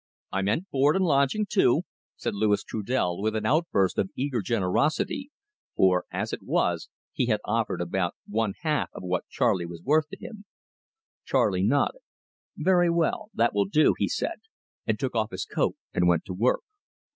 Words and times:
"I 0.31 0.41
meant 0.41 0.67
board 0.71 0.95
and 0.95 1.05
lodging 1.05 1.45
too," 1.47 1.83
said 2.15 2.33
Louis 2.33 2.63
Trudel 2.63 3.21
with 3.21 3.35
an 3.35 3.45
outburst 3.45 3.99
of 3.99 4.09
eager 4.15 4.41
generosity, 4.41 5.29
for, 5.75 6.05
as 6.09 6.33
it 6.33 6.41
was, 6.41 6.89
he 7.13 7.27
had 7.27 7.39
offered 7.45 7.81
about 7.81 8.15
one 8.27 8.55
half 8.61 8.89
of 8.93 9.03
what 9.03 9.27
Charley 9.29 9.67
was 9.67 9.83
worth 9.83 10.09
to 10.09 10.17
him. 10.17 10.45
Charley 11.23 11.61
nodded. 11.61 12.01
"Very 12.57 12.89
well, 12.89 13.29
that 13.35 13.53
will 13.53 13.65
do," 13.67 13.93
he 13.95 14.07
said, 14.09 14.39
and 14.87 14.99
took 14.99 15.13
off 15.13 15.29
his 15.29 15.45
coat 15.45 15.75
and 15.93 16.07
went 16.07 16.25
to 16.25 16.33
work. 16.33 16.61